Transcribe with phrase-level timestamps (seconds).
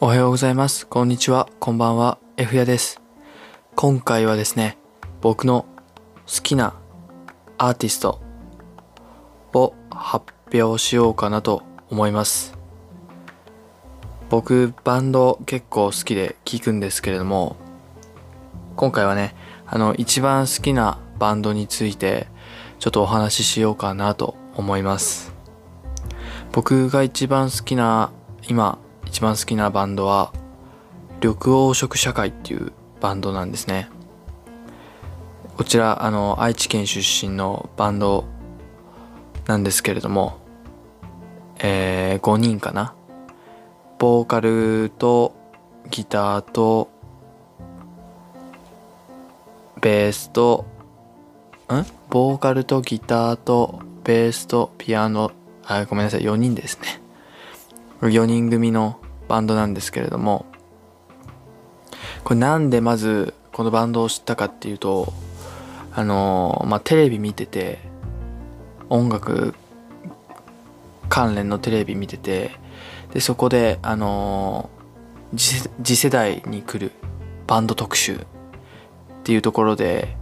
[0.00, 0.88] おはようございます。
[0.88, 1.48] こんにちは。
[1.60, 2.18] こんばんは。
[2.36, 3.00] F やです。
[3.76, 4.76] 今回はですね、
[5.20, 5.66] 僕の
[6.26, 6.74] 好きな
[7.58, 8.20] アーティスト
[9.52, 12.58] を発表しようかなと思います。
[14.30, 17.54] 僕、バンド結構好きで聴くんですけれども、
[18.74, 22.26] 今回はね、あの、一番好きなバンドについて、
[22.80, 25.32] ちょっとお話ししようかなと思います。
[26.50, 28.10] 僕が一番好きな、
[28.48, 28.80] 今、
[29.14, 30.32] 一番好きなバンドは、
[31.22, 33.88] 緑黄色社会っていうバンドなんですね。
[35.56, 38.24] こちら、あの、愛知県出身のバンド
[39.46, 40.40] なんですけれども、
[41.60, 42.92] えー、5人かな。
[44.00, 45.32] ボーカルと
[45.90, 46.90] ギターと
[49.80, 50.66] ベースと
[51.72, 51.86] ん？
[52.10, 55.30] ボーカルとギターとベースとピアノ
[55.64, 57.00] あごめんなさい4人ですね
[58.00, 60.46] 4人組のバンドなんですけれども
[62.24, 65.12] これなんでまずこのバンドを知ったかっていうと
[65.92, 67.78] あのまあテレビ見てて
[68.88, 69.54] 音楽
[71.08, 72.50] 関連のテレビ見てて
[73.12, 74.70] でそこであの
[75.36, 76.92] 次世次世代に来る
[77.46, 78.18] バンド特集っ
[79.22, 80.16] ていうところで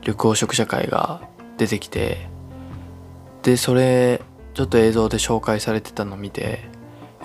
[0.00, 1.22] 緑黄色社会が
[1.58, 2.28] 出てきて
[3.42, 4.22] でそれ
[4.54, 6.60] ちょっと映像で紹介されてたのを見て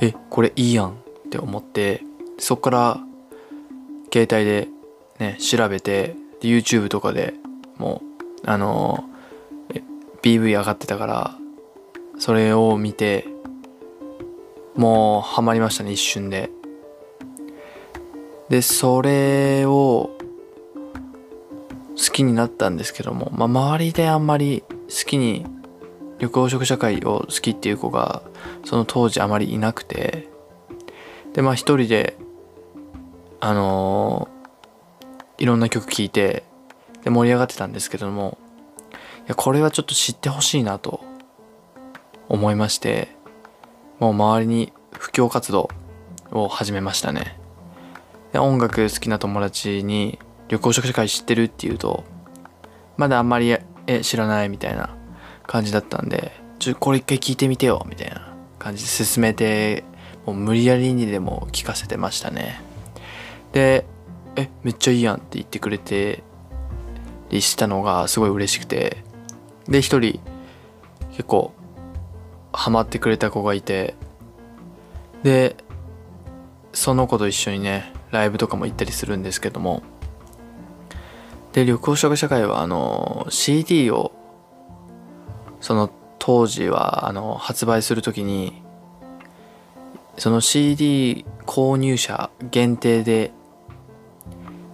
[0.02, 0.94] えこれいいやんっ
[1.30, 2.02] て思って
[2.40, 3.00] そっから
[4.12, 4.68] 携帯で
[5.20, 7.36] ね調べて YouTube とかで
[7.78, 8.02] も
[8.44, 9.06] うあの
[10.22, 11.36] PV 上がってたから
[12.18, 13.28] それを見て
[14.76, 16.50] もうハマりましたね一瞬で。
[18.50, 20.18] でそれを
[21.96, 25.46] 好きになったんですけども、まあ、周りであんまり好きに
[26.22, 28.22] 緑黄色社会を好きっていう子が
[28.64, 30.30] その当時あまりいなくて。
[31.34, 32.18] でまあ一人で
[33.40, 34.42] あのー
[35.42, 36.44] いろんな曲聴いて
[37.04, 38.38] で盛り上がってたんですけども
[38.92, 41.04] いやこれはちょっと知ってほしいなと
[42.30, 43.08] 思いまして
[43.98, 45.72] もう周りに布教活動
[46.30, 47.40] を始めましたね。
[48.34, 52.04] で音楽好きな友達に緑黄色社会知ってるって言うと
[52.98, 53.58] まだあんまり
[53.88, 54.96] え知らないみたいな
[55.52, 59.84] 感じだったんでちょこれ一回聞いてみてよみたいな感じで進めて
[60.26, 62.62] もう無理やりにでも聞かせてましたね。
[63.52, 63.86] で
[64.38, 66.24] えめっちゃいいやんって言ってくれて
[67.32, 69.04] りしたのがすごい嬉しくて
[69.68, 70.22] で一人
[71.12, 71.52] 結構
[72.54, 73.96] ハマってくれた子がいて
[75.22, 75.58] で
[76.72, 79.84] その子と一緒にねライブとかも行ったりするんですけども
[81.52, 84.14] で緑黄色社会はあの CD を
[85.62, 85.90] その
[86.20, 88.62] 当時はあの発売する時に
[90.18, 93.32] その CD 購入者限定で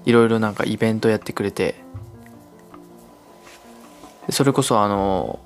[0.06, 1.76] いろいろなんかイベントやってくれて
[4.30, 5.40] それこそあの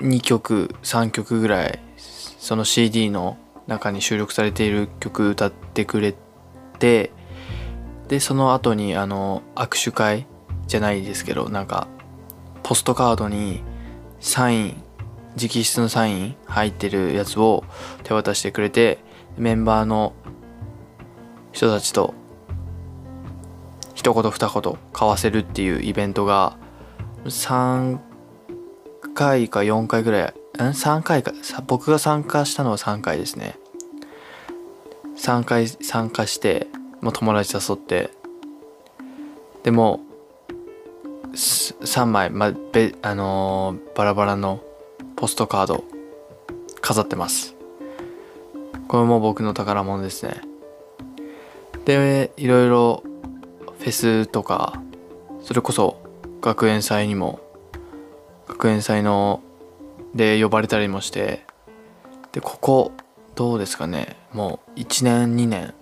[0.00, 6.14] 2曲3曲ぐらいその CD の中に収録されている曲歌ってくれ
[6.78, 7.12] て
[8.08, 10.26] でその後にあの握手会
[10.66, 11.86] じゃないですけどなんか
[12.62, 13.62] ポストカードに
[14.20, 14.82] サイン
[15.36, 17.64] 直筆のサイン入ってるやつを
[18.04, 18.98] 手渡してくれて
[19.36, 20.12] メンバーの
[21.52, 22.14] 人たちと
[23.94, 26.56] 一言二言交わせるっていうイベントが
[27.24, 27.98] 3
[29.14, 31.32] 回か4回ぐらいん？3回か。
[31.66, 33.58] 僕が参加したのは3回ですね。
[35.16, 36.66] 3回参加して
[37.00, 38.10] もう友達誘って。
[39.62, 40.00] でも
[41.32, 44.60] 3枚、まべあのーバラバラの
[45.16, 45.84] ポストカード
[46.80, 47.54] 飾ってます。
[48.88, 50.40] これも僕の宝物ですね。
[51.84, 53.02] でいろいろ
[53.78, 54.80] フェスとか
[55.42, 56.02] それこそ
[56.40, 57.40] 学園祭にも
[58.48, 59.42] 学園祭の
[60.14, 61.44] で呼ばれたりもして
[62.32, 62.92] でここ
[63.34, 64.16] どうですかね。
[64.32, 65.74] もう1年2年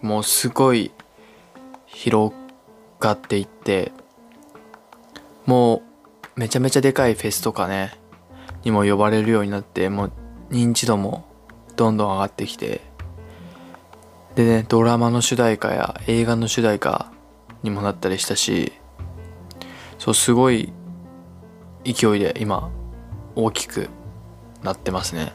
[0.00, 0.90] もうすごい
[1.86, 2.34] 広
[2.98, 3.92] がっていって
[5.46, 5.82] も
[6.36, 7.98] うめちゃめちゃでかいフェスとかね
[8.64, 10.12] にも呼ばれるようになってもう
[10.50, 11.24] 認知度も
[11.76, 12.80] どんどん上がってきて
[14.34, 17.10] でねドラマの主題歌や映画の主題歌
[17.62, 18.72] にもなったりしたし
[19.98, 20.72] そうすごい
[21.84, 22.70] 勢いで今
[23.34, 23.88] 大きく
[24.62, 25.32] なってますね。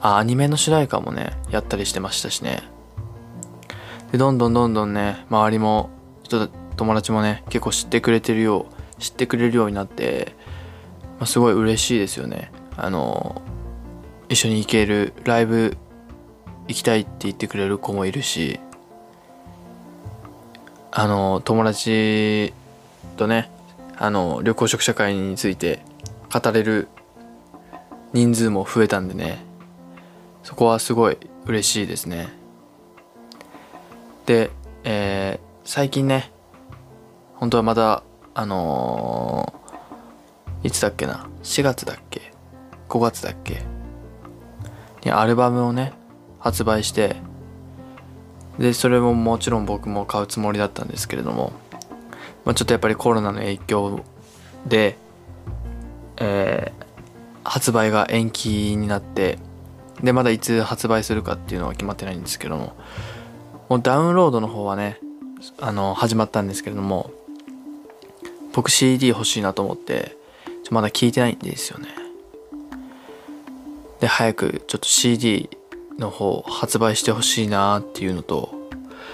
[0.00, 2.62] あアニメの主題歌もねやったりしてましたしね。
[4.12, 5.90] でどんどんどんどんね周りも
[6.22, 10.34] 人友達もね結構知ってくれてるよう知ってくれるようになって、
[11.18, 12.50] まあ、すごい嬉しいですよね。
[12.76, 13.42] あの
[14.28, 15.76] 一緒に行けるライブ
[16.68, 18.60] 行きたいって言ってくれる子もいるし
[20.92, 22.52] あの友達
[23.16, 23.50] とね
[23.96, 25.82] あの旅行食社会について
[26.32, 26.88] 語れる
[28.12, 29.42] 人数も増えたんでね
[30.42, 32.28] そこはすごい嬉しいですね。
[34.26, 34.50] で、
[34.84, 36.30] えー、最近ね
[37.34, 38.02] 本当はまだ
[38.38, 42.32] あのー、いつだっけな？4月だっけ
[42.88, 43.64] ？5月だっけ？
[45.04, 45.92] にアルバムをね
[46.38, 47.16] 発売して
[48.56, 51.52] でそれももちろん僕も買うつもりだったんですけれども、
[52.44, 54.04] まあ、ちょっとやっぱりコロナの影響
[54.68, 54.96] で、
[56.18, 56.84] えー、
[57.42, 59.40] 発売が延期になって
[60.00, 62.76] でまだいつ発売するかっていうのは決まってないんですけども
[63.68, 65.00] もうダウンロードの方はね
[65.60, 67.17] あの始まったんですけれども
[68.58, 70.16] 僕 CD 欲しいなと思って
[70.72, 71.86] まだ聞いてないんですよね。
[74.00, 75.48] で早くちょっと CD
[75.96, 78.52] の方発売してほしいなっていうのと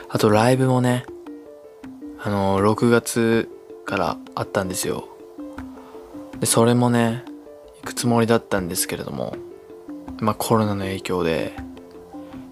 [0.08, 1.04] あとライブもね
[2.22, 3.50] あの6月
[3.84, 5.10] からあったんですよ。
[6.40, 7.22] でそれもね
[7.82, 9.36] 行くつもりだったんですけれども
[10.20, 11.52] まあコロナの影響で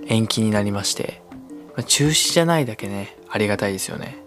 [0.09, 1.23] 延期になりまして、
[1.69, 4.19] まあ、中止じゃないだけねありがたいですよね。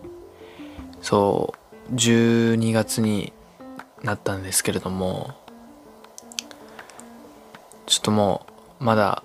[1.04, 3.34] そう12月に
[4.04, 5.36] なったんですけれども
[7.86, 8.46] ちょっとも
[8.80, 9.24] うまだ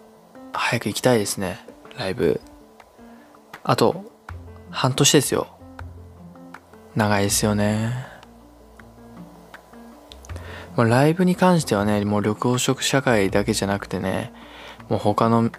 [0.53, 1.59] 早く行きたいですね
[1.99, 2.41] ライブ。
[3.63, 4.05] あと
[4.71, 5.49] 半年ですよ。
[6.95, 8.07] 長いですよね。
[10.77, 14.33] まあ、ライブに関してはねもう緑黄色社会だけじゃなくてね
[14.89, 15.51] もう他の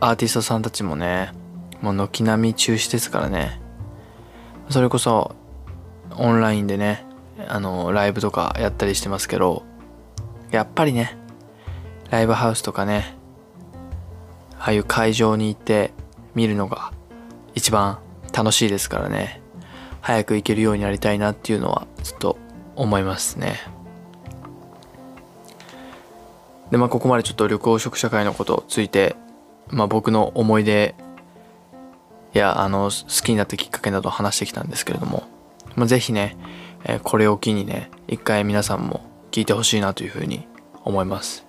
[0.00, 1.32] アーティストさんたちもね
[1.82, 3.60] もう軒並み中止ですからね。
[4.70, 5.34] それこそ
[6.16, 7.04] オンラインでね
[7.46, 9.64] あのライブとかやったりしてますけど
[10.50, 11.16] やっぱりね
[12.10, 13.16] ライブハウスとかね
[14.58, 15.92] ああいう会場に行って
[16.34, 16.92] 見るのが
[17.54, 17.98] 一番
[18.32, 19.40] 楽しいですからね。
[20.00, 22.38] 早く行けるようになりたいなっていうのはずっと
[22.76, 23.56] 思いますね。
[26.70, 29.16] でまあここまでちょっと緑黄色社会のことついて
[29.68, 30.94] まあ僕の思い出
[32.32, 35.24] やあの好きになったきっかけなど話してきたんですけれども、
[35.78, 36.36] まあ、ぜひね、
[36.84, 40.48] えー、これを機にね一回皆さんも聞いてほしいなというふうに
[40.84, 41.46] 思います。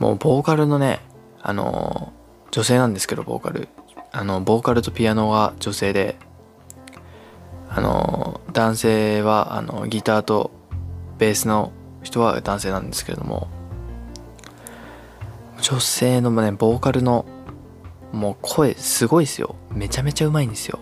[0.00, 1.00] もうボーカルのね
[1.40, 2.12] あの
[2.50, 3.68] 女性なんですけどボーカル。
[4.10, 6.16] あのボーカルとピアノは女性で
[7.70, 10.50] あの男性はあのギターと
[11.18, 13.48] ベースの人は男性なんですけれども
[15.62, 17.24] 女性のねボーカルの
[18.12, 19.54] もう声すごいですよ。
[19.70, 20.80] めちゃめちゃうまいんですよ。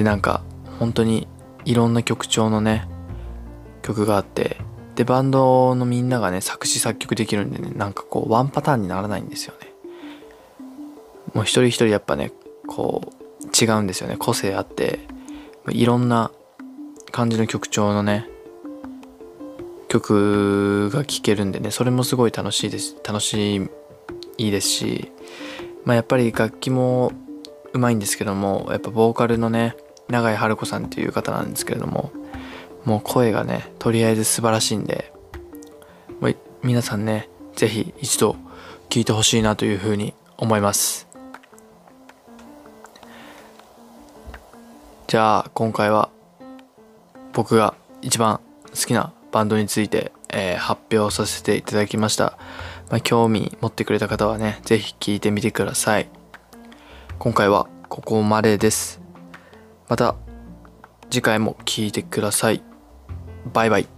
[0.00, 0.42] でなんか
[0.78, 1.28] 本当に
[1.66, 2.88] いろんな曲調のね
[3.82, 4.56] 曲があって
[4.94, 9.68] でバンドのみんながね作詞作曲できるんでねなんかこうワンパターンにならないんですよね。
[11.34, 12.32] もう一人一人やっぱね
[12.66, 14.16] こう違うんですよね。
[14.16, 15.00] 個性あって
[15.68, 16.30] いろんな
[17.12, 18.26] 感じの曲調のね
[19.88, 23.68] 曲が聴けるんでねそれもすごい楽しいです楽しい
[24.38, 25.12] いいですし
[25.84, 27.12] まあやっぱり楽器も
[27.74, 29.76] うまいんですけどもやっぱボーカルのね
[30.10, 32.12] 永井春子さんっていう方なんですけれども
[32.84, 35.12] もう声がねとりあえず素晴らしいんで
[36.20, 38.36] もう皆さんね是非一度
[38.88, 41.08] 聴いてほしいなというふうに思います
[45.06, 46.10] じゃあ今回は
[47.32, 48.40] 僕が一番
[48.70, 52.38] 好きなバンドについて、えー、発表させていただきました。
[52.90, 56.08] まあ、興味持ってくれた方はね、是非聴いてみてください。
[57.18, 58.99] 今回はここまでです。
[59.90, 60.14] また
[61.10, 62.62] 次回も聴いてください。
[63.52, 63.88] バイバイ。